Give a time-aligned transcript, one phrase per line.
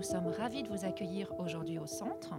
[0.00, 2.32] Nous sommes ravis de vous accueillir aujourd'hui au centre.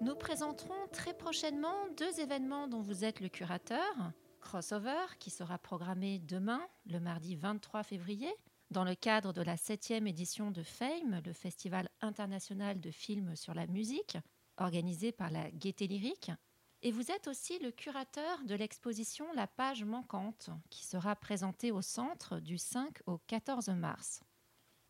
[0.00, 4.12] Nous présenterons très prochainement deux événements dont vous êtes le curateur.
[4.40, 8.32] Crossover, qui sera programmé demain, le mardi 23 février,
[8.70, 13.52] dans le cadre de la septième édition de FAME, le Festival international de films sur
[13.52, 14.16] la musique,
[14.56, 16.30] organisé par la Gaieté Lyrique.
[16.82, 21.82] Et vous êtes aussi le curateur de l'exposition La page manquante, qui sera présentée au
[21.82, 24.20] centre du 5 au 14 mars.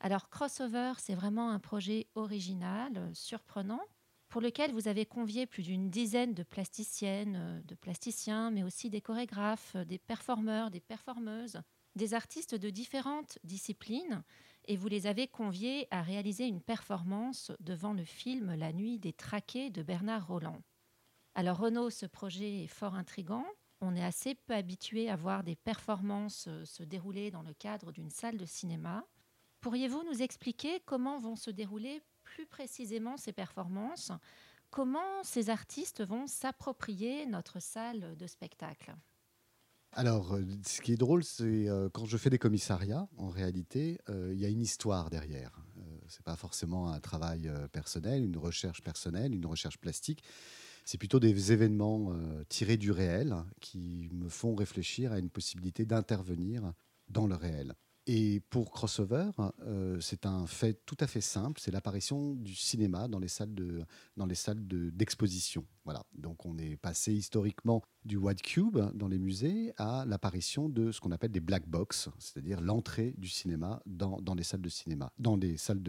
[0.01, 3.83] Alors Crossover, c'est vraiment un projet original, surprenant,
[4.29, 9.01] pour lequel vous avez convié plus d'une dizaine de plasticiennes, de plasticiens, mais aussi des
[9.01, 11.61] chorégraphes, des performeurs, des performeuses,
[11.97, 14.23] des artistes de différentes disciplines,
[14.67, 19.13] et vous les avez conviés à réaliser une performance devant le film La nuit des
[19.15, 20.63] traqués de Bernard Roland.
[21.35, 23.47] Alors Renaud, ce projet est fort intrigant.
[23.81, 28.11] On est assez peu habitué à voir des performances se dérouler dans le cadre d'une
[28.11, 29.05] salle de cinéma.
[29.61, 34.13] Pourriez-vous nous expliquer comment vont se dérouler plus précisément ces performances?
[34.71, 38.95] Comment ces artistes vont s'approprier notre salle de spectacle?
[39.93, 43.99] Alors, euh, ce qui est drôle, c'est euh, quand je fais des commissariats, en réalité,
[44.11, 45.61] euh, il y a une histoire derrière.
[46.09, 50.23] Ce n'est pas forcément un travail personnel, une recherche personnelle, une recherche plastique.
[50.87, 52.15] C'est plutôt des événements
[52.49, 56.73] tirés du réel qui me font réfléchir à une possibilité d'intervenir
[57.11, 57.75] dans le réel.
[58.11, 59.33] Et pour Crossover,
[59.67, 63.55] euh, c'est un fait tout à fait simple, c'est l'apparition du cinéma dans les salles
[64.17, 65.67] d'exposition.
[65.85, 66.03] voilà.
[66.15, 71.01] Donc on est passé historiquement du white cube dans les musées à l'apparition de ce
[71.01, 75.13] qu'on appelle des black box, c'est-à-dire l'entrée du cinéma dans, dans, les salles de cinéma,
[75.19, 75.83] dans les salles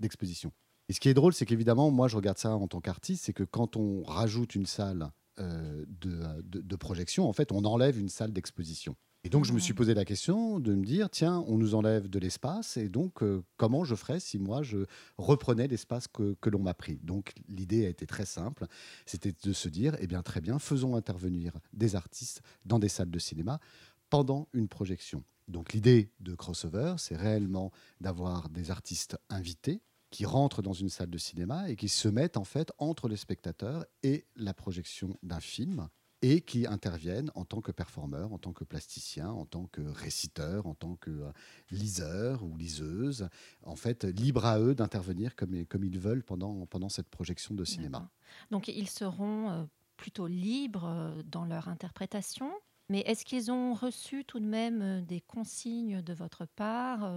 [0.00, 0.50] d'exposition.
[0.88, 3.32] et ce qui est drôle, c'est qu'évidemment, moi je regarde ça en tant qu'artiste, c'est
[3.32, 8.08] que quand on rajoute une salle de, de, de projection, en fait, on enlève une
[8.08, 8.94] salle d'exposition.
[9.22, 12.08] Et donc, je me suis posé la question de me dire, tiens, on nous enlève
[12.08, 14.86] de l'espace, et donc, euh, comment je ferais si moi, je
[15.18, 16.98] reprenais l'espace que, que l'on m'a pris?
[17.02, 18.66] Donc, l'idée a été très simple,
[19.04, 23.10] c'était de se dire, eh bien, très bien, faisons intervenir des artistes dans des salles
[23.10, 23.60] de cinéma
[24.08, 25.22] pendant une projection.
[25.48, 31.10] Donc, l'idée de Crossover, c'est réellement d'avoir des artistes invités qui rentrent dans une salle
[31.10, 35.40] de cinéma et qui se mettent en fait entre les spectateurs et la projection d'un
[35.40, 35.88] film
[36.22, 40.66] et qui interviennent en tant que performeurs, en tant que plasticiens, en tant que réciteurs,
[40.66, 41.32] en tant que euh,
[41.70, 43.28] liseurs ou liseuses,
[43.62, 48.10] en fait, libre à eux d'intervenir comme, ils veulent pendant, pendant cette projection de cinéma.
[48.50, 49.64] Donc ils seront euh,
[49.96, 52.50] plutôt libres euh, dans leur interprétation
[52.90, 57.10] mais est-ce qu'ils ont reçu tout de même des consignes de votre part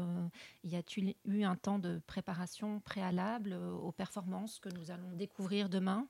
[0.64, 6.08] Y a-t-il eu un temps de préparation préalable aux performances que nous allons découvrir demain?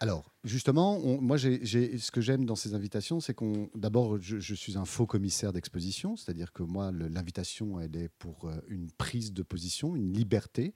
[0.00, 3.70] Alors, justement, moi, ce que j'aime dans ces invitations, c'est qu'on.
[3.74, 8.60] D'abord, je, suis un faux commissaire d'exposition, c'est-à-dire que moi, l'invitation, elle est pour euh,
[8.68, 10.74] une prise de position, une liberté.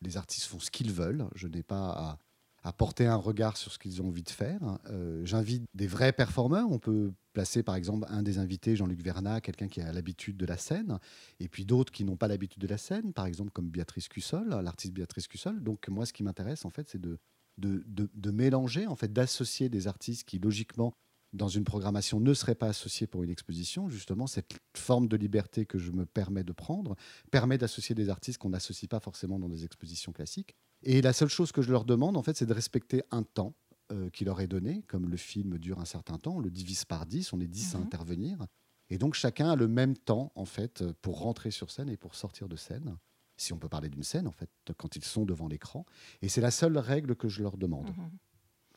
[0.00, 1.26] Les artistes font ce qu'ils veulent.
[1.34, 2.18] Je n'ai pas
[2.62, 4.78] à, porter un regard sur ce qu'ils ont envie de faire.
[4.88, 6.70] Euh, j'invite des vrais performeurs.
[6.70, 10.46] On peut placer, par exemple, un des invités, Jean-Luc Vernat, quelqu'un qui a l'habitude de
[10.46, 10.98] la scène,
[11.40, 14.48] et puis d'autres qui n'ont pas l'habitude de la scène, par exemple, comme Béatrice Cussol,
[14.48, 15.62] l'artiste Béatrice Cussol.
[15.62, 17.18] Donc, moi, ce qui m'intéresse, en fait, c'est de
[17.58, 20.94] de, mélanger, en fait, d'associer des artistes qui, logiquement,
[21.32, 23.88] dans une programmation, ne seraient pas associés pour une exposition.
[23.88, 26.94] Justement, cette forme de liberté que je me permets de prendre
[27.30, 30.54] permet d'associer des artistes qu'on n'associe pas forcément dans des expositions classiques.
[30.82, 33.54] Et la seule chose que je leur demande, en fait, c'est de respecter un temps
[33.92, 34.82] euh, qui leur est donné.
[34.88, 37.74] Comme le film dure un certain temps, on le divise par 10, on est 10
[37.74, 37.84] à mhm.
[37.84, 38.46] intervenir.
[38.90, 42.14] Et donc, chacun a le même temps, en fait, pour rentrer sur scène et pour
[42.14, 42.96] sortir de scène
[43.36, 45.84] si on peut parler d'une scène, en fait, quand ils sont devant l'écran.
[46.20, 48.10] Et c'est la seule règle que je leur demande, mhm.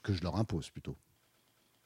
[0.03, 0.97] que je leur impose plutôt.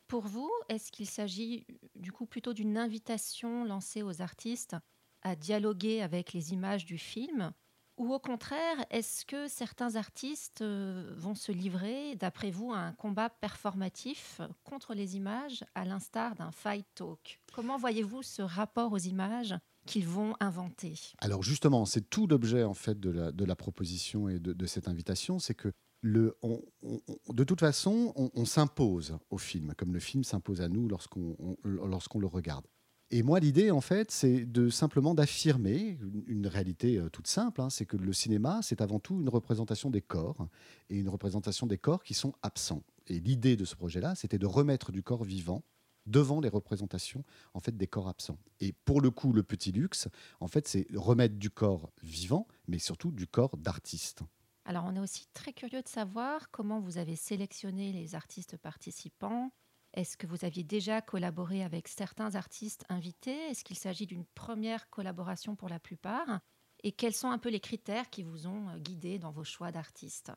[0.07, 4.75] Pour vous, est-ce qu'il s'agit du coup plutôt d'une invitation lancée aux artistes
[5.21, 7.51] à dialoguer avec les images du film
[7.99, 12.93] ou au contraire, est-ce que certains artistes euh, vont se livrer, d'après vous, à un
[12.93, 17.41] combat performatif contre les images, à l'instar d'un fight talk?
[17.53, 19.53] Comment voyez-vous ce rapport aux images
[19.85, 20.93] qu'ils vont inventer?
[21.19, 25.55] Alors justement, c'est tout l'objet en fait de la, proposition et de, cette invitation, c'est
[25.55, 32.19] que de toute façon, on, s'impose au film, comme le film s'impose à nous lorsqu'on
[32.19, 32.65] le regarde.
[33.11, 35.97] Et moi, l'idée, en fait, c'est de simplement d'affirmer
[36.27, 39.89] une, réalité euh, toute simple, hein, c'est que le cinéma, c'est avant tout une représentation
[39.89, 40.47] des corps,
[40.89, 42.83] et une représentation des corps qui sont absents.
[43.07, 45.63] Et l'idée de ce projet-là, c'était de remettre du corps vivant
[46.05, 47.23] devant les représentations
[47.53, 48.39] en fait des corps absents.
[48.59, 50.07] Et pour le coup, le petit luxe,
[50.39, 54.21] en fait, c'est remettre du corps vivant, mais surtout du corps d'artiste.
[54.65, 59.51] Alors, on est aussi très curieux de savoir comment vous avez sélectionné les artistes participants.
[59.99, 63.35] Est-ce que vous aviez déjà collaboré avec certains artistes invités?
[63.49, 66.39] Est-ce qu'il s'agit d'une première collaboration pour la plupart?
[66.83, 70.31] Et quels sont un peu les critères qui vous ont guidé dans vos choix d'artistes?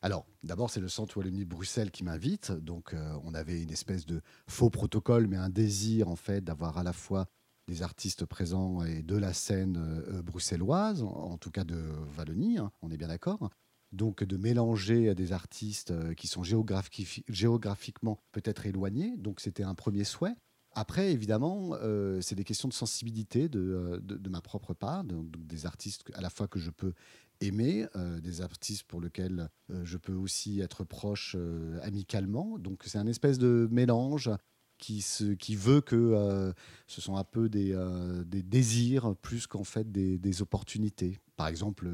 [0.00, 2.50] Alors, d'abord, c'est le Centre Wallonie Bruxelles qui m'invite.
[2.50, 6.78] Donc, euh, on avait une espèce de faux protocole, mais un désir, en fait, d'avoir
[6.78, 7.26] à la fois
[7.68, 12.72] des artistes présents et de la scène euh, bruxelloise, en, tout cas de Wallonie, hein,
[12.80, 13.50] on est bien d'accord.
[13.92, 19.16] Donc, de mélanger des artistes euh, qui sont géographiquement peut-être éloignés.
[19.16, 20.34] Donc, c'était un premier souhait.
[20.76, 21.76] Après, évidemment,
[22.20, 26.58] c'est des questions de sensibilité de, ma propre part, des artistes à la fois que
[26.58, 26.94] je peux
[27.40, 32.58] aimer, euh, des artistes pour lesquels euh, je peux aussi être proche euh, amicalement.
[32.58, 34.30] Donc c'est un espèce de mélange
[34.78, 35.02] qui,
[35.56, 36.52] veut que
[36.86, 37.74] ce sont un peu des,
[38.26, 41.20] désirs plus qu'en fait des, opportunités.
[41.36, 41.88] Par exemple,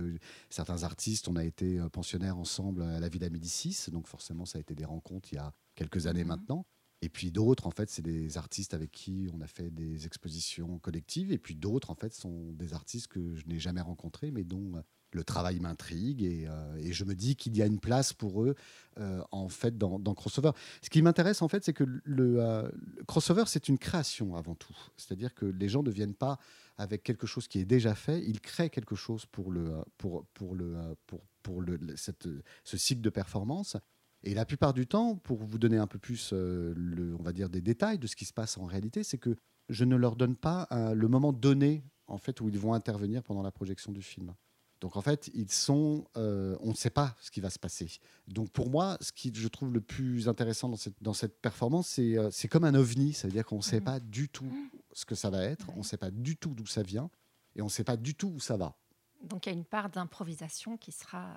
[0.50, 4.60] certains artistes, on a été pensionnaires ensemble à la Villa Médicis, donc forcément ça a
[4.60, 6.66] été des rencontres il y a quelques années mmh maintenant.
[7.02, 10.78] Et puis d'autres, en fait, c'est des artistes avec qui on a fait des expositions
[10.78, 11.32] collectives.
[11.32, 14.82] Et puis d'autres, en fait, sont des artistes que je n'ai jamais rencontrés, mais dont
[15.12, 18.54] le travail m'intrigue euh, et, je me dis qu'il y a une place pour eux
[18.98, 20.52] euh, en fait dans, Crossover.
[20.82, 22.68] Ce qui m'intéresse en fait, c'est que le, euh,
[23.06, 24.76] Crossover c'est une création avant tout.
[24.96, 26.38] C'est-à-dire que les gens ne viennent pas
[26.80, 30.54] avec quelque chose qui est déjà fait, ils créent quelque chose pour le pour pour
[30.54, 32.26] le pour, pour le cette,
[32.64, 33.76] ce cycle de performance.
[34.22, 37.48] Et la plupart du temps, pour vous donner un peu plus, le, on va dire,
[37.48, 39.34] des détails de ce qui se passe en réalité, c'est que
[39.70, 43.42] je ne leur donne pas le moment donné en fait où ils vont intervenir pendant
[43.42, 44.34] la projection du film.
[44.80, 47.88] Donc en fait, ils sont, euh, on ne sait pas ce qui va se passer.
[48.26, 51.88] Donc pour moi, ce qui je trouve le plus intéressant dans cette, dans cette performance,
[51.88, 53.12] c'est euh, comme un ovni.
[53.12, 53.84] Ça veut dire qu'on ne sait mmh.
[53.84, 54.50] pas du tout
[54.92, 57.10] ce que ça va être, on ne sait pas du tout d'où ça vient,
[57.54, 58.76] et on ne sait pas du tout où ça va.
[59.22, 61.36] Donc il y a une part d'improvisation qui sera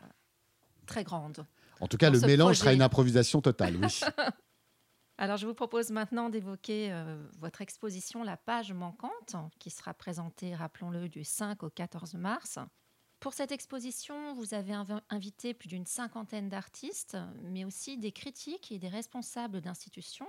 [0.86, 1.46] très grande.
[1.80, 4.02] En tout cas, le mélange sera une improvisation totale, oui.
[5.18, 10.56] Alors, je vous propose maintenant d'évoquer euh, votre exposition La page manquante, qui sera présentée,
[10.56, 12.58] rappelons-le, du 5 au 14 mars.
[13.20, 14.76] Pour cette exposition, vous avez
[15.10, 20.28] invité plus d'une cinquantaine d'artistes, mais aussi des critiques et des responsables d'institutions,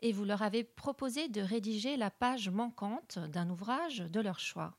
[0.00, 4.76] et vous leur avez proposé de rédiger la page manquante d'un ouvrage de leur choix.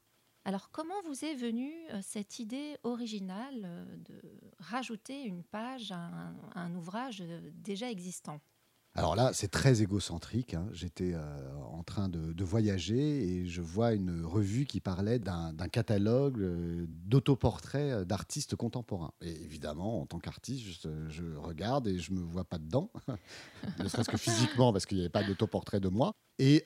[0.48, 4.22] Alors comment vous est venue euh, cette idée originale euh, de
[4.60, 6.10] rajouter une page à
[6.56, 8.40] un, ouvrage euh, déjà existant?
[8.98, 10.56] Alors là, c'est très égocentrique.
[10.56, 10.68] Hein.
[10.72, 11.22] J'étais euh,
[11.72, 17.92] en train de, voyager et je vois une revue qui parlait d'un catalogue euh, d'autoportraits
[17.92, 19.12] euh, d'artistes contemporains.
[19.22, 22.90] Et évidemment, en tant qu'artiste, je, regarde et je me vois pas dedans,
[23.80, 26.14] ne serait-ce que physiquement parce qu'il n'y avait pas d'autoportrait de moi.
[26.40, 26.66] Et,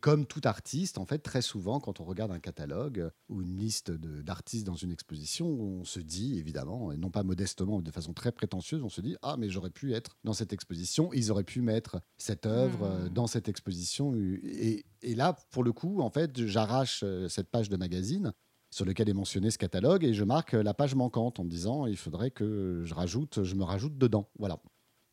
[0.00, 3.90] comme tout artiste, en fait, très souvent, quand on regarde un catalogue ou une liste
[3.90, 8.12] d'artistes dans une exposition, on se dit, évidemment, et non pas modestement, mais de façon
[8.12, 11.44] très prétentieuse, on se dit Ah, mais j'aurais pu être dans cette exposition, ils auraient
[11.44, 13.08] pu mettre cette œuvre euh, mmh.
[13.10, 14.14] dans cette exposition.
[14.14, 14.84] Et,
[15.14, 18.32] là, pour le coup, en fait, j'arrache euh, cette page de magazine
[18.70, 21.86] sur lequel est mentionné ce catalogue et je marque la page manquante en me disant
[21.86, 24.28] il faudrait que je rajoute, je me rajoute dedans.
[24.38, 24.60] Voilà.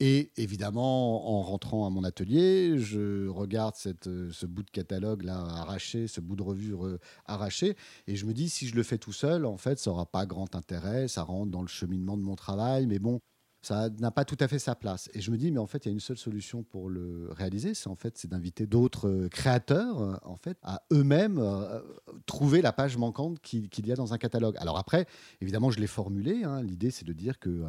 [0.01, 5.37] Et évidemment, en rentrant à mon atelier, je regarde cette, ce bout de catalogue là
[5.37, 6.75] arraché, ce bout de revue
[7.27, 7.77] arraché,
[8.07, 10.25] et je me dis si je le fais tout seul, en fait, ça n'aura pas
[10.25, 13.21] grand intérêt, ça rentre dans le cheminement de mon travail, mais bon,
[13.65, 15.09] ça n'a pas tout à fait sa place.
[15.15, 17.29] Et je me dis, mais en fait, il y a une seule solution pour le
[17.31, 21.81] réaliser, c'est en fait, c'est d'inviter d'autres euh, créateurs, euh, en fait, à eux-mêmes euh,
[22.27, 24.55] trouver la page manquante qu'il y a dans un catalogue.
[24.59, 25.07] Alors après,
[25.41, 26.43] évidemment, je l'ai formulé.
[26.43, 26.61] Hein.
[26.61, 27.63] L'idée, c'est de dire que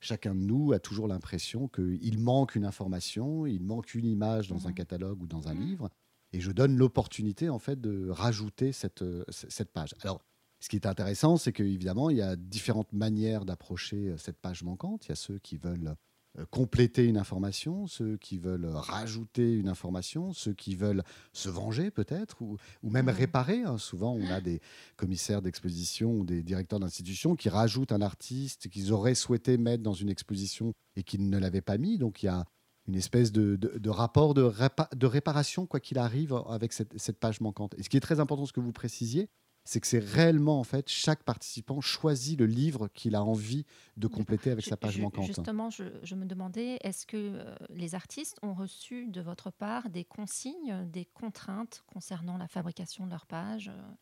[0.00, 4.66] chacun de nous a toujours l'impression qu'il manque une information, il manque une image dans
[4.66, 4.74] un mmh.
[4.74, 5.60] catalogue ou dans un mmh.
[5.60, 5.90] livre.
[6.32, 9.94] Et je donne l'opportunité, en fait, de rajouter cette, cette page.
[10.00, 10.22] Alors,
[10.62, 14.62] ce qui est intéressant, c'est qu'évidemment, il y a différentes manières d'approcher euh, cette page
[14.62, 15.06] manquante.
[15.06, 15.96] Il y a ceux qui veulent
[16.38, 21.02] euh, compléter une information, ceux qui veulent rajouter une information, ceux qui veulent
[21.32, 23.62] se venger peut-être, ou, même réparer.
[23.64, 23.76] Hein.
[23.76, 24.60] Souvent, on a des
[24.96, 29.94] commissaires d'exposition ou des directeurs d'institution qui rajoutent un artiste qu'ils auraient souhaité mettre dans
[29.94, 31.98] une exposition et qu'ils ne l'avaient pas mis.
[31.98, 32.44] Donc il y a
[32.86, 37.74] une espèce de, rapport de, réparation, quoi qu'il arrive, avec cette, cette, page manquante.
[37.78, 39.28] Et ce qui est très important, ce que vous précisiez,
[39.64, 43.64] c'est que c'est réellement en fait chaque participant choisit le livre qu'il a envie
[43.96, 45.26] de compléter avec sa page manquante.
[45.26, 50.04] Justement, je, me demandais, est-ce que euh, les artistes ont reçu de votre part des
[50.04, 53.92] consignes, des contraintes concernant la fabrication de leur page euh?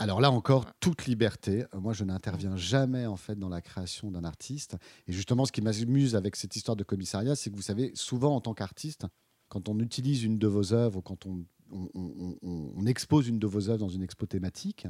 [0.00, 1.64] alors là encore, toute liberté.
[1.74, 4.76] Moi, je n'interviens jamais en fait dans la création d'un artiste.
[5.08, 8.36] Et justement, ce qui m'amuse avec cette histoire de commissariat, c'est que vous savez, souvent
[8.36, 9.06] en tant qu'artiste,
[9.48, 13.68] quand on utilise une de vos œuvres, ou quand on, on, expose une de vos
[13.68, 14.86] œuvres dans une expo thématique,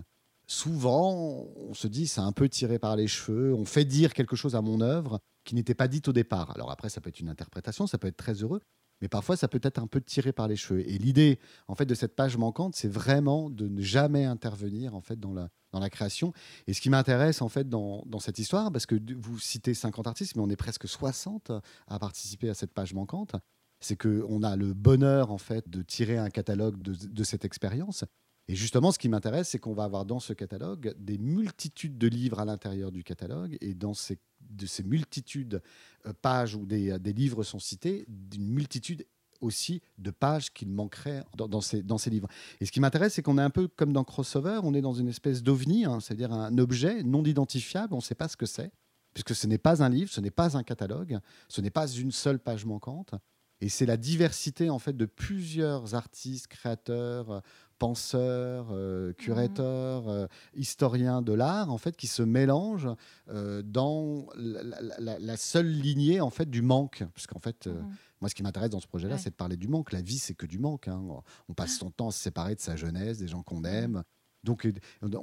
[0.49, 4.35] souvent, on se dit, c'est un peu tiré par les cheveux, on fait dire quelque
[4.35, 6.51] chose à mon œuvre qui n'était pas dite au départ.
[6.55, 8.61] Alors après, ça peut être une interprétation, ça peut être très heureux,
[9.01, 10.81] mais parfois ça peut être un peu tiré par les cheveux.
[10.89, 11.39] Et l'idée,
[11.69, 15.35] en fait, de cette page manquante, c'est vraiment de ne jamais intervenir, en fait, dans
[15.35, 16.33] la, dans la création.
[16.67, 20.07] Et ce qui m'intéresse, en fait, dans, dans, cette histoire, parce que vous citez 50
[20.07, 21.53] artistes, mais on est presque 60
[21.87, 23.37] à participer à cette page manquante,
[23.81, 28.05] c'est qu'on a le bonheur, en fait, de tirer un catalogue de, de cette expérience.
[28.49, 32.09] Et justement, ce qui m'intéresse, c'est qu'on va avoir dans ce catalogue des multitudes de
[32.09, 35.61] livres à l'intérieur du catalogue, et dans ces, de ces multitudes de
[36.07, 39.07] euh, pages où des, des livres sont cités, d'une multitude
[39.41, 42.29] aussi de pages qu'il manquerait dans, dans, ces, dans, ces, livres.
[42.61, 44.95] Et ce qui m'intéresse, c'est qu'on est un peu comme dans Crossover, on est dans
[44.95, 48.47] une espèce d'ovni, hein, c'est-à-dire un objet non identifiable, on ne sait pas ce que
[48.47, 48.73] c'est,
[49.15, 52.13] puisque ce n'est pas un livre, ce n'est pas un catalogue, ce n'est pas une
[52.13, 53.15] seule page manquante.
[53.61, 57.43] Et c'est la diversité en fait de plusieurs artistes, créateurs,
[57.79, 60.09] penseurs, euh, curateurs, mmh.
[60.09, 62.91] euh, historiens de l'art, en fait, qui se mélangent
[63.29, 64.63] euh, dans la,
[64.99, 67.67] la, la, seule lignée en fait du manque, parce qu'en fait.
[67.67, 67.95] Mmh.
[68.21, 69.21] Moi, ce qui m'intéresse dans ce projet-là, ouais.
[69.21, 69.93] c'est de parler du manque.
[69.93, 70.89] La vie, c'est que du manque.
[70.89, 71.01] Hein.
[71.49, 74.03] On passe son temps à se séparer de sa jeunesse, des gens qu'on aime.
[74.45, 74.69] Donc,
[75.03, 75.21] on, on,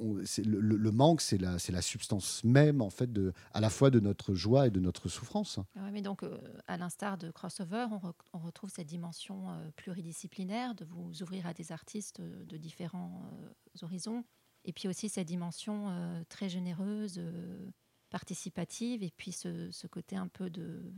[0.00, 3.10] on, le, manque, c'est la, substance même, en fait,
[3.52, 5.58] à la fois de notre joie et de notre souffrance.
[5.76, 10.74] Ouais, mais donc, euh, à l'instar de Crossover, on, re, retrouve cette dimension euh, pluridisciplinaire
[10.74, 14.24] de vous ouvrir à des artistes euh, de différents euh, horizons,
[14.64, 17.70] et puis aussi cette dimension euh, très généreuse, euh,
[18.10, 20.92] participative, et puis ce, côté un peu de,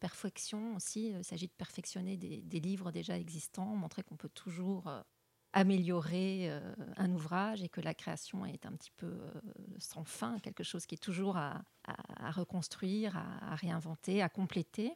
[0.00, 1.10] perfection aussi.
[1.10, 4.90] Il s'agit de perfectionner des, livres déjà existants, montrer qu'on peut toujours
[5.52, 6.60] améliorer euh,
[6.96, 9.40] un ouvrage et que la création est un petit peu euh,
[9.78, 11.62] sans fin, quelque chose qui est toujours à,
[12.30, 14.92] reconstruire, à, réinventer, à compléter.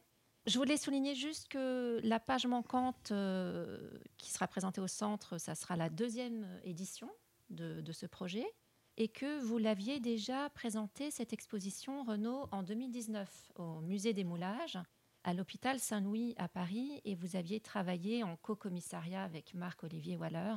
[0.47, 5.55] Je voulais souligner juste que la page manquante euh, qui sera présentée au centre, ça
[5.55, 7.09] sera la deuxième édition
[7.51, 8.47] de, de ce projet
[8.99, 14.79] et que vous l'aviez déjà présenté cette exposition Renault en 2019 au musée des moulages
[15.25, 20.55] à l'hôpital Saint-Louis à Paris et vous aviez travaillé en co-commissariat avec Marc-Olivier Waller.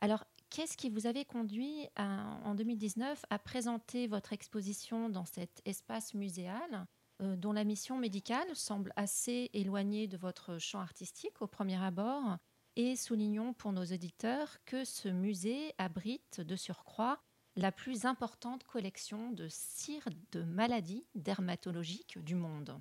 [0.00, 5.62] Alors, qu'est-ce qui vous avait conduit à, en 2019 à présenter votre exposition dans cet
[5.64, 6.86] espace muséal
[7.22, 12.38] euh, dont la mission médicale semble assez éloignée de votre champ artistique au premier abord?
[12.76, 17.20] Et soulignons pour nos auditeurs que ce musée abrite de surcroît
[17.56, 22.80] la plus importante collection de cires de maladies dermatologiques du monde.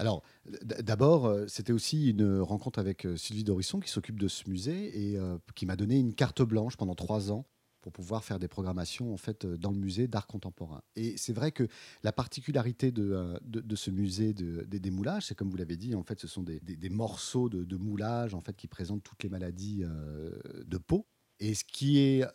[0.00, 0.22] Alors,
[0.62, 4.98] d'abord, euh, c'était aussi une rencontre avec euh, Sylvie Dorisson qui s'occupe de ce musée
[4.98, 7.44] et euh, qui m'a donné une carte blanche pendant trois ans
[7.82, 10.80] pour pouvoir faire des programmations en fait dans le musée d'art contemporain.
[10.96, 11.68] Et c'est vrai que
[12.02, 13.38] la particularité de,
[13.74, 16.42] ce musée de, de, des moulages, c'est comme vous l'avez dit, en fait, ce sont
[16.42, 19.82] des, des, des morceaux de, moulage en fait qui présentent toutes les maladies
[20.66, 21.06] de peau.
[21.40, 22.26] Et ce qui est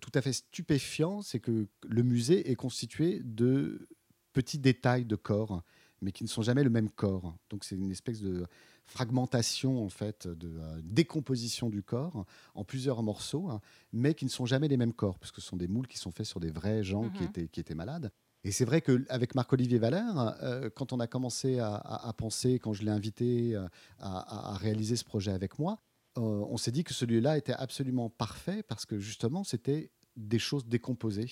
[0.00, 3.88] tout à fait stupéfiant, c'est que le musée est constitué de
[4.32, 5.62] petits détails de corps
[6.02, 7.34] mais qui ne sont jamais le même corps.
[7.48, 8.46] Donc c'est une espèce de
[8.84, 13.60] fragmentation en fait, de euh, décomposition du corps en plusieurs morceaux, hein,
[13.92, 15.98] mais qui ne sont jamais les mêmes corps, parce que ce sont des moules qui
[15.98, 17.12] sont faits sur des vrais gens mmh.
[17.12, 18.10] qui, étaient, qui étaient malades.
[18.44, 22.58] Et c'est vrai qu'avec Marc-Olivier Valère, euh, quand on a commencé à, à, à penser,
[22.58, 23.68] quand je l'ai invité euh,
[24.00, 25.78] à, à, réaliser ce projet avec moi,
[26.18, 30.66] euh, on s'est dit que celui-là était absolument parfait parce que justement, c'était des choses
[30.66, 31.30] décomposées.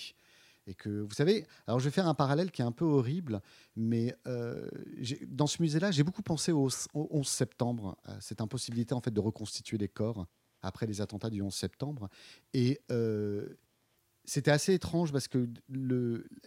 [0.71, 3.43] Et que, vous savez, alors je vais faire un parallèle qui est un peu horrible,
[3.75, 4.69] mais euh,
[5.27, 9.11] dans ce musée-là, j'ai beaucoup pensé au, au 11 septembre, à cette impossibilité en fait
[9.11, 10.29] de reconstituer les corps
[10.63, 12.09] après les attentats du 11 septembre.
[12.55, 13.49] Et euh,
[14.25, 15.49] c'était assez étrange parce que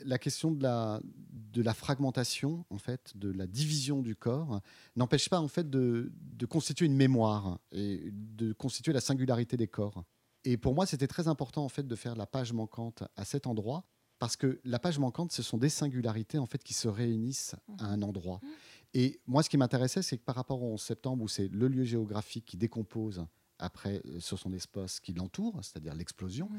[0.05, 4.61] la question de la, de la fragmentation, en fait, de la division du corps,
[4.95, 9.67] n'empêche pas en fait de, de constituer une mémoire et de constituer la singularité des
[9.67, 10.05] corps.
[10.45, 13.47] Et pour moi, c'était très important en fait de faire la page manquante à cet
[13.47, 13.83] endroit
[14.23, 17.87] parce que la page manquante, ce sont des singularités en fait qui se réunissent à
[17.87, 18.39] un endroit.
[18.41, 18.47] Mmh.
[18.93, 21.67] Et moi, ce qui m'intéressait, c'est que par rapport au 11 septembre, où c'est le
[21.67, 23.25] lieu géographique qui décompose
[23.59, 26.49] après euh, sur son espace qui l'entoure, c'est-à-dire l'explosion,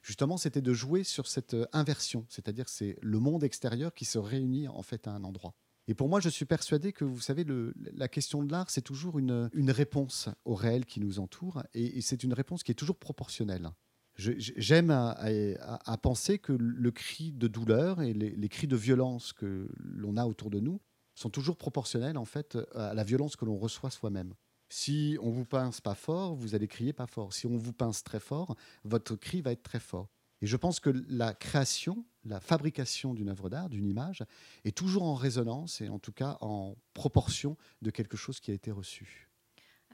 [0.00, 4.18] justement, c'était de jouer sur cette euh, inversion, c'est-à-dire c'est le monde extérieur qui se
[4.18, 5.54] réunit en fait à un endroit.
[5.88, 8.80] Et pour moi, je suis persuadé que, vous savez, le, la question de l'art, c'est
[8.80, 12.70] toujours une, une, réponse au réel qui nous entoure, et, et c'est une réponse qui
[12.70, 13.72] est toujours proportionnelle
[14.18, 19.70] j'aime à, penser que le cri de douleur et les, les cris de violence que
[19.78, 20.80] l'on a autour de nous
[21.14, 24.34] sont toujours proportionnels en fait à la violence que l'on reçoit soi-même.
[24.68, 27.32] Si on vous pince pas fort, vous allez crier pas fort.
[27.32, 30.10] Si on vous pince très fort, votre cri va être très fort.
[30.40, 34.22] Et je pense que la création, la fabrication d'une œuvre d'art, d'une image,
[34.64, 38.54] est toujours en résonance et en tout cas en proportion de quelque chose qui a
[38.54, 39.27] été reçu.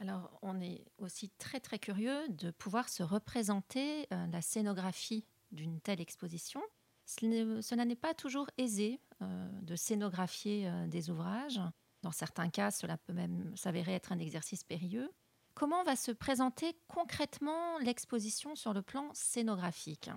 [0.00, 5.80] Alors, on est aussi très très curieux de pouvoir se représenter euh, la scénographie d'une
[5.80, 6.60] telle exposition.
[7.06, 11.60] Cela n'est pas toujours aisé euh, de scénographier euh, des ouvrages.
[12.02, 15.10] Dans certains cas, cela peut même s'avérer être un exercice périlleux.
[15.54, 20.10] Comment va se présenter concrètement l'exposition sur le plan scénographique?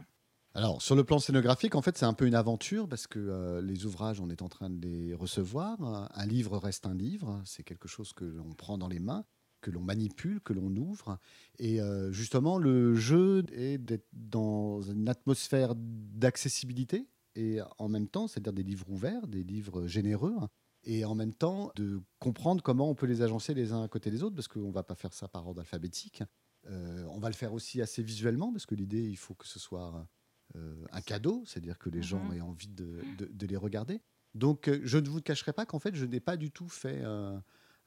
[0.55, 3.85] Alors, sur le plan scénographique, en fait, c'est un peu une aventure parce que les
[3.85, 5.77] ouvrages, on est en train de les recevoir.
[6.11, 7.39] Un livre reste un livre.
[7.45, 9.23] C'est quelque chose que l'on prend dans les mains,
[9.61, 11.19] que l'on manipule, que l'on ouvre.
[11.59, 18.27] Et euh, justement, le jeu est d'être dans une atmosphère d'accessibilité et en même temps,
[18.27, 20.35] c'est-à-dire des livres ouverts, des livres généreux,
[20.83, 24.09] et en même temps de comprendre comment on peut les agencer les uns à côté
[24.09, 26.23] des autres, parce qu'on ne va pas faire ça par ordre alphabétique.
[26.65, 29.59] Euh, on va le faire aussi assez visuellement, parce que l'idée, il faut que ce
[29.59, 30.07] soit
[30.55, 32.37] euh, un cadeau, c'est-à-dire que les gens mhm.
[32.37, 34.01] aient envie de, les regarder.
[34.33, 37.03] Donc, je ne vous cacherai pas qu'en fait, je n'ai pas du tout fait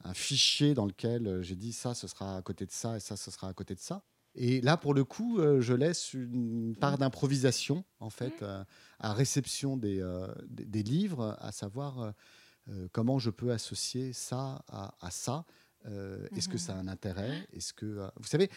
[0.05, 3.17] un fichier dans lequel j'ai dit ça, ce sera à côté de ça, et ça,
[3.17, 4.03] ce sera à côté de ça.
[4.35, 8.65] Et là, pour le coup, je laisse une part d'improvisation, en fait, mhm.
[9.01, 10.01] à réception des,
[10.49, 12.15] des, livres, à savoir
[12.93, 15.45] comment je peux associer ça à ça
[15.87, 17.47] euh, est-ce que ça a un intérêt?
[17.53, 18.51] Est-ce que euh, vous savez,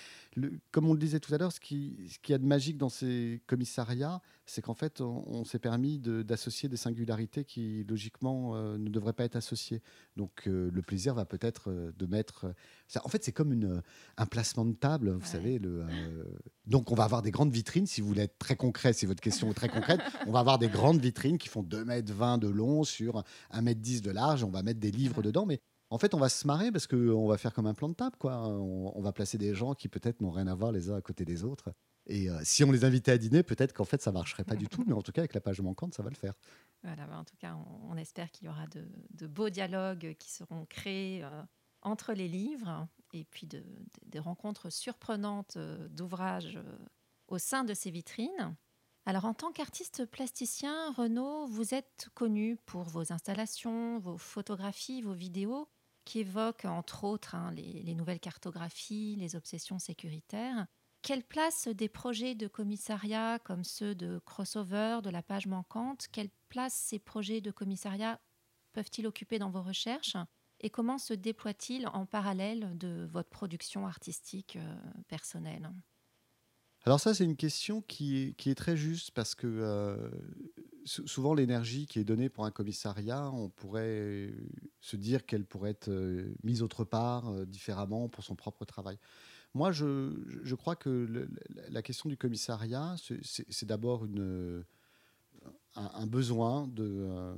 [0.72, 2.78] comme on le disait tout à l'heure, ce qui, ce qui y a de magique
[2.78, 8.78] dans ces commissariats, c'est qu'en fait, on, s'est permis d'associer des singularités qui logiquement euh,
[8.78, 9.82] ne devraient pas être associées.
[10.18, 12.54] Donc, le plaisir va peut-être de mettre.
[13.02, 13.82] en fait, c'est comme une,
[14.18, 15.60] un placement de table, vous savez.
[15.60, 15.86] Le,
[16.66, 17.88] donc, on va avoir des grandes vitrines.
[17.88, 20.60] Si vous voulez être très concret, si votre question est très concrète, on va avoir
[20.60, 24.12] des grandes vitrines qui font 2 mètres 20 de long sur 1 mètre 10 de
[24.12, 24.44] large.
[24.44, 25.62] On va mettre des livres dedans, mais
[25.94, 28.16] en fait, on va se marrer parce qu'on va faire comme un plan de table.
[28.18, 28.36] Quoi.
[28.48, 31.24] On, va placer des gens qui peut-être n'ont rien à voir les uns à côté
[31.24, 31.72] des autres.
[32.08, 34.68] Et euh, si on les invitait à dîner, peut-être qu'en fait, ça marcherait pas du
[34.68, 34.84] tout.
[34.88, 36.34] Mais en tout cas, avec la page manquante, ça va le faire.
[36.82, 37.56] Voilà, bah, en tout cas,
[37.88, 41.44] on, espère qu'il y aura de, beaux dialogues qui seront créés euh,
[41.84, 43.64] entre les livres et puis de,
[44.08, 46.60] des rencontres surprenantes euh, d'ouvrages
[47.28, 48.56] au sein de ces vitrines.
[49.06, 55.14] Alors, en tant qu'artiste plasticien, Renaud, vous êtes connu pour vos installations, vos photographies, vos
[55.14, 55.68] vidéos
[56.06, 60.68] qui évoque entre autres hein, les, nouvelles cartographies, les obsessions sécuritaires.
[61.02, 66.30] Quelle place des projets de commissariat comme ceux de crossover, de la page manquante, quelle
[66.50, 68.20] place ces projets de commissariat
[68.72, 70.18] peuvent-ils occuper dans vos recherches
[70.62, 74.76] et comment se déploient-ils en parallèle de votre production artistique euh,
[75.10, 75.70] personnelle?
[76.86, 80.10] Alors ça, c'est une question qui est, très juste parce que euh,
[80.86, 84.34] souvent l'énergie qui est donnée pour un commissariat, on pourrait
[84.82, 88.98] se dire qu'elle pourrait être euh, mise autre part, euh, différemment, pour son propre travail.
[89.54, 91.28] Moi, je, crois que
[91.70, 94.08] la question du commissariat, c'est d'abord
[95.76, 97.36] un, besoin de,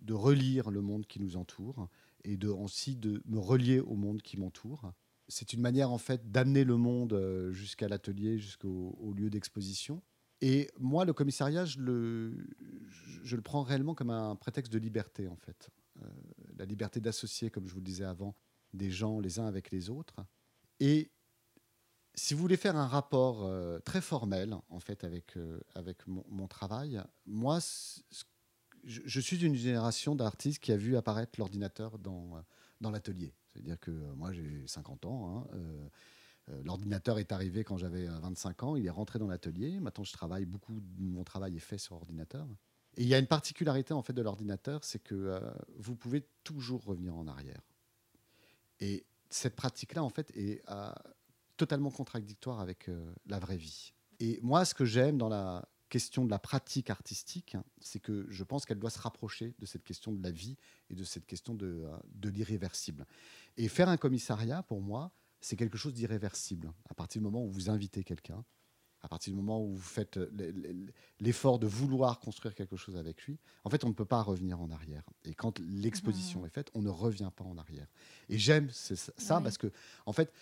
[0.00, 1.90] de, relire le monde qui nous entoure
[2.24, 4.94] et de, aussi de me relier au monde qui m'entoure
[5.30, 10.02] c'est une manière en fait d'amener le monde euh, jusqu'à l'atelier, jusqu'au lieu d'exposition.
[10.40, 12.32] Et moi, le commissariat, je le,
[13.42, 15.68] prends réellement comme un prétexte de liberté en fait.
[16.02, 16.06] Euh,
[16.56, 18.34] la liberté d'associer, comme je vous le disais avant,
[18.72, 20.16] des gens les uns avec les autres.
[20.78, 21.10] Et
[22.14, 25.36] si vous voulez faire un rapport euh, très formel en fait avec,
[25.74, 27.60] avec mon, travail, moi,
[28.84, 32.42] je, suis d'une génération d'artistes qui a vu apparaître l'ordinateur dans,
[32.80, 33.34] l'atelier.
[33.52, 35.28] C'est-à-dire que euh, moi, j'ai 50 ans.
[35.28, 35.88] Hein, euh, euh,
[36.64, 39.80] L'ordinateur est arrivé quand j'avais 25 ans, il est rentré dans l'atelier.
[39.80, 42.46] Maintenant, je travaille, beaucoup mon travail est fait sur ordinateur.
[42.96, 45.40] Et il y a une particularité en fait de l'ordinateur, c'est que
[45.78, 47.62] vous pouvez toujours revenir en arrière.
[48.80, 50.62] Et cette pratique-là, en fait, est
[51.56, 52.90] totalement contradictoire avec
[53.26, 53.92] la vraie vie.
[54.18, 58.44] Et moi, ce que j'aime dans la question de la pratique artistique, c'est que je
[58.44, 60.56] pense qu'elle doit se rapprocher de cette question de la vie
[60.88, 63.04] et de cette question de, euh, de l'irréversible.
[63.56, 65.10] Et faire un commissariat, pour moi,
[65.40, 66.72] c'est quelque chose d'irréversible.
[66.88, 68.44] À partir du moment où vous invitez quelqu'un,
[69.02, 70.18] à partir du moment où vous faites
[71.20, 74.60] l'effort de vouloir construire quelque chose avec lui, en fait, on ne peut pas revenir
[74.60, 75.04] en arrière.
[75.24, 76.46] Et quand l'exposition mmh.
[76.46, 77.86] est faite, on ne revient pas en arrière.
[78.28, 79.72] Et j'aime ça parce que,
[80.04, 80.32] en fait,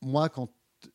[0.00, 0.52] moi, quand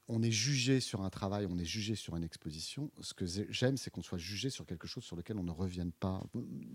[0.07, 2.91] on est jugé sur un travail, on est jugé sur une exposition.
[3.01, 5.91] Ce que j'aime, c'est qu'on soit jugé sur quelque chose sur lequel on ne revienne
[5.91, 6.23] pas.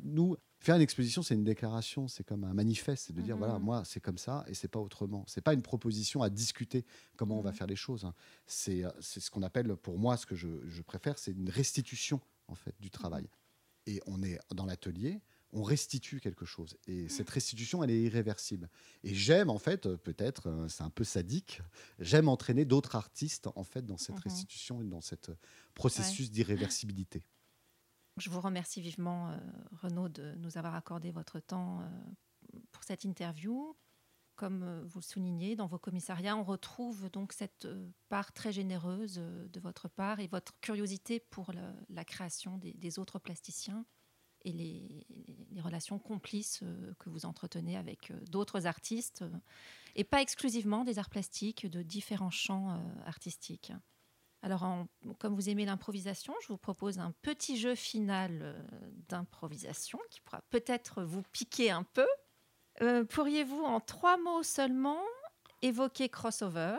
[0.03, 3.59] Nous, faire une exposition, c'est une déclaration, c'est comme un manifeste, c'est de dire voilà,
[3.59, 3.65] mhm.
[3.65, 5.25] moi, c'est comme ça et c'est pas autrement.
[5.27, 6.85] C'est pas une proposition à discuter
[7.17, 7.57] comment on va mhm.
[7.57, 8.05] faire les choses.
[8.05, 8.15] Hein.
[8.69, 12.21] Euh, c'est ce qu'on appelle, pour moi, ce que je, je préfère, c'est une restitution
[12.49, 13.29] en fait du travail.
[13.87, 15.21] Et on est dans l'atelier,
[15.53, 16.77] on restitue quelque chose.
[16.87, 17.09] Et mm.
[17.09, 18.69] cette restitution, elle est irréversible.
[19.03, 21.63] Et j'aime, en fait, peut-être, euh, c'est un peu sadique,
[21.99, 24.23] j'aime entraîner d'autres artistes, en fait, dans cette mm-hmm.
[24.23, 25.15] restitution et dans ce
[25.75, 27.23] processus d'irréversibilité.
[28.19, 29.39] Je vous remercie vivement, euh,
[29.83, 33.77] Renaud, de nous avoir accordé votre temps euh, pour cette interview.
[34.35, 37.67] Comme vous le soulignez, dans vos commissariats, on retrouve donc cette
[38.09, 41.53] part très généreuse de votre part et votre curiosité pour
[41.89, 43.85] la création des autres plasticiens
[44.53, 45.07] les,
[45.61, 46.63] relations complices
[47.01, 49.25] que vous entretenez avec d'autres artistes,
[49.97, 53.73] et pas exclusivement des arts plastiques de différents champs artistiques.
[54.43, 54.65] Alors,
[55.19, 58.65] comme vous aimez l'improvisation, je vous propose un petit jeu final
[59.09, 62.07] d'improvisation qui pourra peut-être vous piquer un peu.
[63.09, 65.03] Pourriez-vous, en trois mots seulement,
[65.63, 66.79] évoquer crossover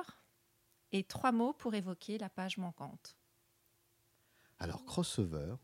[0.92, 3.18] et trois mots pour évoquer la page manquante?
[4.60, 5.56] Alors, crossover,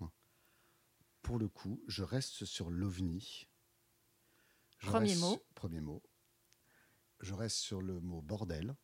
[1.26, 3.48] pour le coup, je reste sur l'ovni.
[4.78, 5.44] Premier mot.
[5.56, 6.04] Premier mot.
[7.20, 8.76] Je reste sur le mot bordel.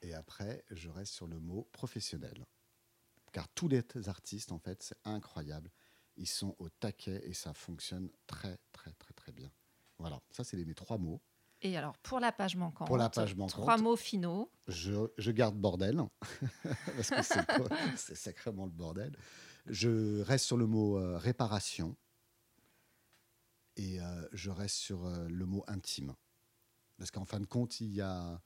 [0.00, 2.46] Et après, je reste sur le mot professionnel.
[3.32, 5.70] Car tous les artistes, en fait, c'est incroyable.
[6.16, 9.52] Ils sont au taquet et ça fonctionne très, très, très, très bien.
[9.98, 11.20] Voilà, ça, c'est mes trois mots.
[11.62, 14.50] Et alors, pour la page manquante, pour la page manquante trois mots finaux.
[14.68, 16.00] Je, je garde bordel,
[16.96, 17.22] parce que
[17.96, 19.16] c'est sacrément le bordel.
[19.66, 21.96] Je reste sur le mot euh, réparation
[23.76, 26.14] et euh, je reste sur euh, le mot intime.
[26.98, 28.40] Parce qu'en fin de compte, il y a,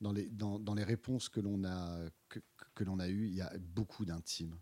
[0.00, 1.98] dans, les, dans, dans les réponses que l'on a,
[2.28, 2.40] que,
[2.74, 4.58] que l'on a eues, il y a beaucoup d'intime,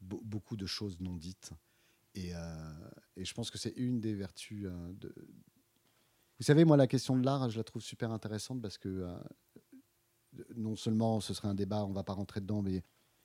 [0.00, 1.50] beaucoup de choses non dites.
[2.14, 2.32] Et,
[3.16, 5.14] et, je pense que c'est une des vertus de,
[6.38, 9.18] vous savez, moi, la question de l'art, je la trouve super intéressante parce que euh,
[10.54, 12.84] non seulement ce serait un débat, on ne va pas rentrer dedans, mais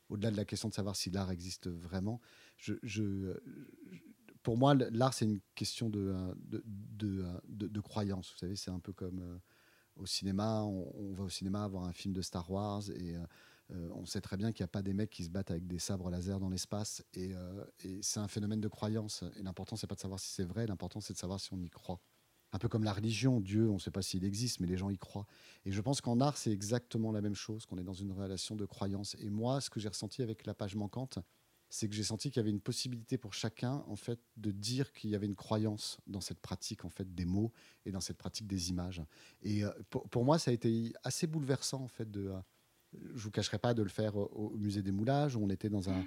[0.10, 2.22] au-delà de la question de savoir si l'art existe vraiment,
[4.42, 6.64] pour moi, l'art, c'est une question de, de,
[7.48, 8.32] de, de, croyance.
[8.32, 9.38] Vous savez, c'est un peu comme euh,
[9.96, 13.16] au cinéma, on, va au cinéma voir un film de Star Wars et
[13.72, 15.68] euh, on sait très bien qu'il n'y a pas des mecs qui se battent avec
[15.68, 17.34] des sabres laser dans l'espace et,
[17.84, 19.24] et c'est un phénomène de croyance.
[19.36, 21.62] Et l'important, c'est pas de savoir si c'est vrai, l'important, c'est de savoir si on
[21.62, 22.02] y croit
[22.54, 24.92] un peu comme la religion, Dieu, on ne sait pas s'il existe, mais les gens
[24.92, 25.26] y croient.
[25.66, 28.56] Et je pense qu'en art, c'est exactement la même chose, qu'on est dans une relation
[28.56, 29.16] de croyance.
[29.20, 31.18] Et moi, ce que j'ai ressenti avec la page manquante,
[31.72, 34.94] c'est que j'ai senti qu'il y avait une possibilité pour chacun, en fait, de dire
[34.94, 37.52] qu'il y avait une croyance dans cette pratique, en fait, des mots
[37.88, 39.02] et dans cette pratique des images.
[39.42, 42.28] Et euh, pour, moi, ça a été assez bouleversant, en fait, de.
[42.28, 42.40] Euh,
[43.16, 45.90] je vous cacherai pas de le faire au, musée des Moulages, où on était dans
[45.90, 46.06] un.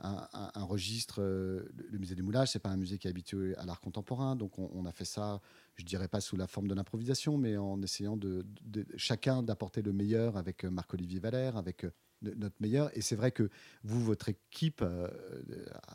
[0.00, 1.20] Un, registre.
[1.20, 4.34] Euh, le musée du Moulage, c'est pas un musée qui est habitué à l'art contemporain,
[4.34, 5.40] donc on, a fait ça,
[5.76, 8.44] je dirais pas sous la forme de l'improvisation, mais en essayant de,
[8.96, 11.90] chacun d'apporter le meilleur avec euh, Marc-Olivier Valère, avec euh,
[12.36, 12.96] notre meilleur.
[12.96, 13.48] Et c'est vrai que
[13.84, 14.84] vous, votre équipe,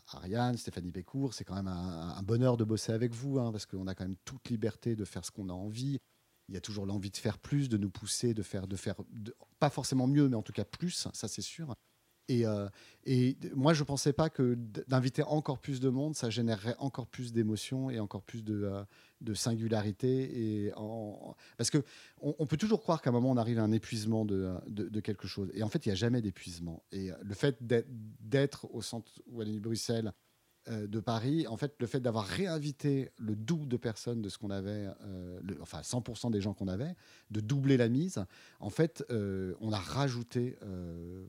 [0.08, 3.86] Ariane, Stéphanie Bécourt, c'est quand même un, bonheur de bosser avec vous, hein, parce qu'on
[3.86, 5.98] a quand même toute liberté de faire ce qu'on a envie.
[6.48, 8.96] Il y a toujours l'envie de faire plus, de nous pousser, de faire, de faire
[9.58, 11.74] pas forcément mieux, mais en tout cas plus, ça c'est sûr.
[12.28, 12.68] Et, euh,
[13.54, 14.54] moi, je ne pensais pas que
[14.86, 19.34] d'inviter encore plus de monde, ça générerait encore plus d'émotions et encore plus de, euh,
[19.34, 20.66] singularité.
[20.66, 20.72] Et.
[21.56, 21.82] Parce qu'on
[22.20, 25.50] on peut toujours croire qu'à un moment, on arrive à un épuisement de, quelque chose.
[25.54, 26.82] Et en fait, il n'y a jamais d'épuisement.
[26.92, 30.27] Et le fait d'être au centre Wallonie Bruxelles, euh,
[30.68, 34.50] de Paris, en fait, le fait d'avoir réinvité le double de personnes de ce qu'on
[34.50, 36.94] avait, euh, enfin 100% des gens qu'on avait,
[37.30, 38.24] de doubler la mise,
[38.60, 40.58] en fait, euh, on a rajouté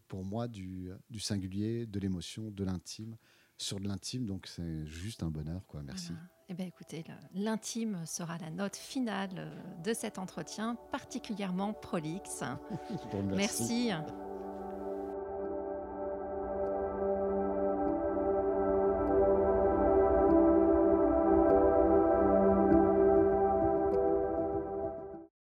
[0.07, 3.15] pour moi du, singulier, de l'émotion, de l'intime,
[3.57, 4.25] sur de l'intime.
[4.25, 5.81] Donc c'est juste un bonheur, quoi.
[5.83, 6.11] Merci.
[6.49, 9.51] Eh bien, écoutez, l'intime sera la note finale
[9.83, 12.43] de cet entretien particulièrement prolixe.
[13.35, 13.89] merci.
[13.89, 13.91] merci.